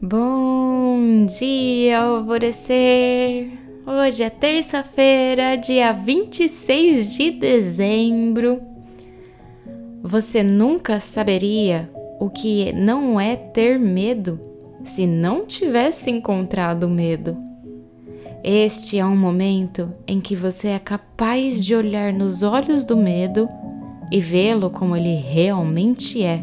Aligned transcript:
Bom 0.00 1.26
dia, 1.26 1.98
alvorecer! 1.98 3.50
Hoje 3.84 4.22
é 4.22 4.30
terça-feira, 4.30 5.56
dia 5.56 5.92
26 5.92 7.12
de 7.12 7.32
dezembro. 7.32 8.60
Você 10.00 10.44
nunca 10.44 11.00
saberia 11.00 11.90
o 12.20 12.30
que 12.30 12.72
não 12.74 13.18
é 13.18 13.34
ter 13.34 13.76
medo 13.76 14.40
se 14.84 15.04
não 15.04 15.44
tivesse 15.44 16.12
encontrado 16.12 16.88
medo. 16.88 17.36
Este 18.44 19.00
é 19.00 19.04
um 19.04 19.16
momento 19.16 19.92
em 20.06 20.20
que 20.20 20.36
você 20.36 20.68
é 20.68 20.78
capaz 20.78 21.64
de 21.64 21.74
olhar 21.74 22.12
nos 22.12 22.44
olhos 22.44 22.84
do 22.84 22.96
medo 22.96 23.48
e 24.12 24.20
vê-lo 24.20 24.70
como 24.70 24.94
ele 24.94 25.16
realmente 25.16 26.22
é. 26.22 26.40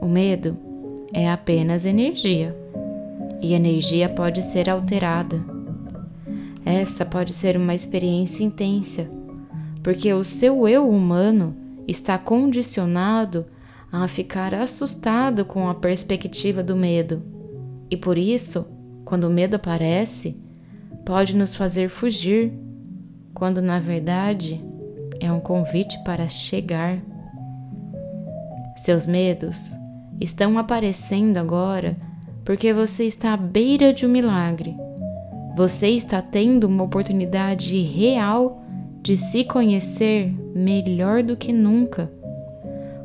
O 0.00 0.06
medo 0.06 0.71
é 1.12 1.30
apenas 1.30 1.84
energia 1.84 2.56
e 3.40 3.54
energia 3.54 4.08
pode 4.08 4.40
ser 4.40 4.70
alterada. 4.70 5.44
Essa 6.64 7.04
pode 7.04 7.32
ser 7.32 7.56
uma 7.56 7.74
experiência 7.74 8.44
intensa, 8.44 9.10
porque 9.82 10.12
o 10.12 10.22
seu 10.22 10.68
eu 10.68 10.88
humano 10.88 11.56
está 11.88 12.16
condicionado 12.16 13.44
a 13.90 14.06
ficar 14.06 14.54
assustado 14.54 15.44
com 15.44 15.68
a 15.68 15.74
perspectiva 15.74 16.62
do 16.62 16.76
medo. 16.76 17.22
E 17.90 17.96
por 17.96 18.16
isso, 18.16 18.66
quando 19.04 19.24
o 19.24 19.30
medo 19.30 19.56
aparece, 19.56 20.40
pode 21.04 21.36
nos 21.36 21.54
fazer 21.54 21.90
fugir, 21.90 22.52
quando 23.34 23.60
na 23.60 23.80
verdade 23.80 24.64
é 25.20 25.30
um 25.30 25.40
convite 25.40 26.02
para 26.04 26.28
chegar. 26.28 26.98
Seus 28.76 29.06
medos 29.06 29.81
estão 30.22 30.58
aparecendo 30.58 31.36
agora 31.38 31.96
porque 32.44 32.72
você 32.72 33.04
está 33.04 33.34
à 33.34 33.36
beira 33.36 33.92
de 33.92 34.06
um 34.06 34.08
milagre. 34.08 34.74
Você 35.56 35.88
está 35.88 36.20
tendo 36.22 36.64
uma 36.64 36.84
oportunidade 36.84 37.80
real 37.82 38.62
de 39.02 39.16
se 39.16 39.44
conhecer 39.44 40.32
melhor 40.54 41.22
do 41.22 41.36
que 41.36 41.52
nunca. 41.52 42.10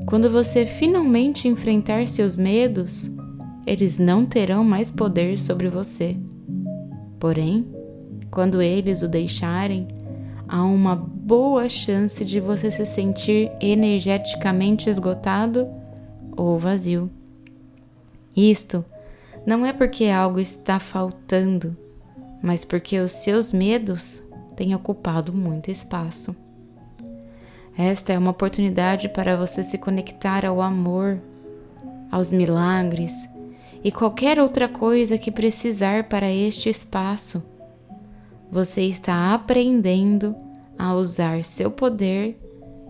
Quando 0.06 0.30
você 0.30 0.66
finalmente 0.66 1.48
enfrentar 1.48 2.08
seus 2.08 2.36
medos, 2.36 3.12
eles 3.66 4.00
não 4.00 4.26
terão 4.26 4.64
mais 4.64 4.90
poder 4.90 5.38
sobre 5.38 5.70
você. 5.70 6.16
Porém, 7.20 7.66
quando 8.32 8.62
eles 8.62 9.02
o 9.02 9.08
deixarem, 9.08 9.88
há 10.48 10.64
uma 10.64 10.96
boa 10.96 11.68
chance 11.68 12.24
de 12.24 12.40
você 12.40 12.72
se 12.72 12.86
sentir 12.86 13.52
energeticamente 13.60 14.90
esgotado 14.90 15.68
ou 16.38 16.58
vazio. 16.60 17.10
Isto 18.36 18.86
não 19.46 19.66
é 19.66 19.74
porque 19.74 20.06
algo 20.06 20.40
está 20.40 20.80
faltando, 20.80 21.76
mas 22.42 22.64
porque 22.64 23.00
os 23.00 23.12
seus 23.12 23.52
medos 23.52 24.24
têm 24.56 24.76
ocupado 24.76 25.34
muito 25.34 25.72
espaço. 25.72 26.36
Esta 27.78 28.14
é 28.14 28.18
uma 28.18 28.32
oportunidade 28.32 29.10
para 29.10 29.36
você 29.36 29.64
se 29.64 29.78
conectar 29.78 30.46
ao 30.46 30.62
amor, 30.62 31.20
aos 32.12 32.32
milagres 32.32 33.30
e 33.84 33.92
qualquer 33.92 34.40
outra 34.40 34.68
coisa 34.68 35.18
que 35.18 35.32
precisar 35.32 36.06
para 36.06 36.32
este 36.32 36.70
espaço. 36.70 37.44
Você 38.52 38.84
está 38.84 39.34
aprendendo 39.34 40.36
a 40.78 40.94
usar 40.96 41.44
seu 41.44 41.72
poder 41.72 42.40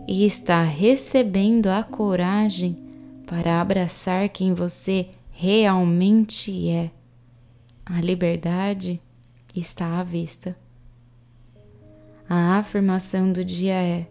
e 0.07 0.25
está 0.25 0.63
recebendo 0.63 1.67
a 1.67 1.83
coragem 1.83 2.86
para 3.27 3.59
abraçar 3.59 4.29
quem 4.29 4.53
você 4.53 5.09
realmente 5.29 6.69
é. 6.69 6.89
A 7.85 8.01
liberdade 8.01 9.01
está 9.53 9.99
à 9.99 10.03
vista. 10.03 10.57
A 12.27 12.57
afirmação 12.57 13.31
do 13.31 13.43
dia 13.43 13.73
é: 13.73 14.07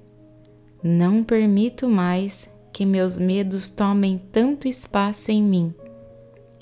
não 0.83 1.25
permito 1.25 1.89
mais 1.89 2.55
que 2.73 2.85
meus 2.85 3.19
medos 3.19 3.71
tomem 3.71 4.19
tanto 4.31 4.69
espaço 4.69 5.33
em 5.33 5.43
mim. 5.43 5.75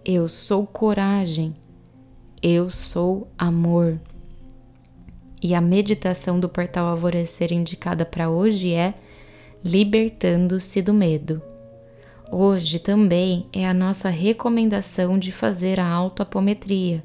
Eu 0.04 0.28
sou 0.28 0.64
coragem. 0.64 1.54
Eu 2.40 2.70
sou 2.70 3.26
amor. 3.36 3.98
E 5.42 5.54
a 5.54 5.60
meditação 5.60 6.38
do 6.38 6.48
portal 6.48 6.86
Alvorecer 6.86 7.52
indicada 7.52 8.04
para 8.04 8.30
hoje 8.30 8.72
é 8.72 8.94
Libertando-se 9.64 10.82
do 10.82 10.92
Medo. 10.94 11.42
Hoje 12.30 12.78
também 12.78 13.46
é 13.52 13.66
a 13.66 13.74
nossa 13.74 14.08
recomendação 14.08 15.18
de 15.18 15.30
fazer 15.30 15.78
a 15.78 15.86
autoapometria. 15.86 17.02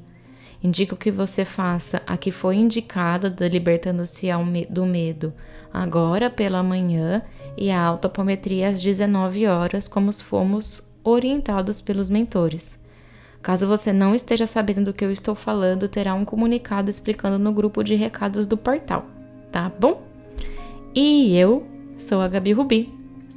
Indico 0.62 0.96
que 0.96 1.10
você 1.10 1.44
faça 1.44 2.02
a 2.06 2.16
que 2.16 2.30
foi 2.30 2.56
indicada 2.56 3.30
da 3.30 3.48
Libertando-se 3.48 4.28
do 4.68 4.84
Medo 4.84 5.32
agora 5.72 6.28
pela 6.28 6.62
manhã 6.62 7.22
e 7.56 7.70
a 7.70 7.80
autoapometria 7.80 8.68
às 8.68 8.82
19 8.82 9.46
horas, 9.46 9.86
como 9.86 10.12
fomos 10.12 10.82
orientados 11.04 11.80
pelos 11.80 12.10
mentores. 12.10 12.82
Caso 13.42 13.66
você 13.66 13.92
não 13.92 14.14
esteja 14.14 14.46
sabendo 14.46 14.86
do 14.86 14.92
que 14.92 15.04
eu 15.04 15.10
estou 15.10 15.34
falando, 15.34 15.88
terá 15.88 16.14
um 16.14 16.24
comunicado 16.24 16.90
explicando 16.90 17.38
no 17.38 17.52
grupo 17.52 17.82
de 17.82 17.94
recados 17.94 18.46
do 18.46 18.56
portal, 18.56 19.06
tá 19.50 19.70
bom? 19.80 20.02
E 20.94 21.34
eu 21.36 21.66
sou 21.96 22.20
a 22.20 22.28
Gabi 22.28 22.52
Rubi, 22.52 22.99